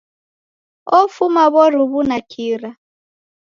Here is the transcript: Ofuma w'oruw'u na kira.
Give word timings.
Ofuma 0.99 1.43
w'oruw'u 1.53 2.01
na 2.09 2.17
kira. 2.31 2.69